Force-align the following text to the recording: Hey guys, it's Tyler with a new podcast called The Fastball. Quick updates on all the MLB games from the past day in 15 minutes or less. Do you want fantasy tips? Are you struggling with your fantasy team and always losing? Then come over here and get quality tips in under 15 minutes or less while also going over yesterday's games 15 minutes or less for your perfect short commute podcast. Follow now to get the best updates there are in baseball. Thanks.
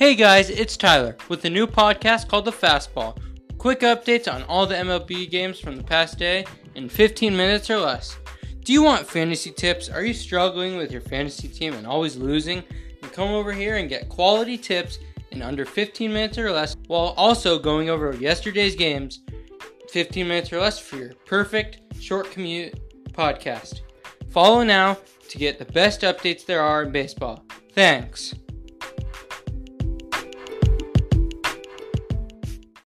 Hey 0.00 0.14
guys, 0.14 0.48
it's 0.48 0.78
Tyler 0.78 1.14
with 1.28 1.44
a 1.44 1.50
new 1.50 1.66
podcast 1.66 2.26
called 2.26 2.46
The 2.46 2.52
Fastball. 2.52 3.18
Quick 3.58 3.80
updates 3.80 4.32
on 4.32 4.42
all 4.44 4.64
the 4.64 4.74
MLB 4.74 5.30
games 5.30 5.60
from 5.60 5.76
the 5.76 5.84
past 5.84 6.18
day 6.18 6.46
in 6.74 6.88
15 6.88 7.36
minutes 7.36 7.68
or 7.68 7.76
less. 7.76 8.16
Do 8.64 8.72
you 8.72 8.82
want 8.82 9.06
fantasy 9.06 9.50
tips? 9.50 9.90
Are 9.90 10.02
you 10.02 10.14
struggling 10.14 10.78
with 10.78 10.90
your 10.90 11.02
fantasy 11.02 11.48
team 11.48 11.74
and 11.74 11.86
always 11.86 12.16
losing? 12.16 12.64
Then 13.02 13.10
come 13.10 13.28
over 13.28 13.52
here 13.52 13.76
and 13.76 13.90
get 13.90 14.08
quality 14.08 14.56
tips 14.56 15.00
in 15.32 15.42
under 15.42 15.66
15 15.66 16.10
minutes 16.10 16.38
or 16.38 16.50
less 16.50 16.78
while 16.86 17.12
also 17.18 17.58
going 17.58 17.90
over 17.90 18.14
yesterday's 18.16 18.74
games 18.74 19.20
15 19.90 20.26
minutes 20.26 20.50
or 20.50 20.60
less 20.60 20.78
for 20.78 20.96
your 20.96 21.12
perfect 21.26 22.00
short 22.00 22.30
commute 22.30 22.72
podcast. 23.12 23.82
Follow 24.30 24.62
now 24.62 24.96
to 25.28 25.36
get 25.36 25.58
the 25.58 25.66
best 25.66 26.00
updates 26.00 26.46
there 26.46 26.62
are 26.62 26.84
in 26.84 26.90
baseball. 26.90 27.44
Thanks. 27.74 28.34